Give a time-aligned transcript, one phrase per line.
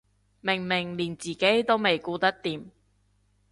[0.41, 2.71] 明明連自己都未顧得掂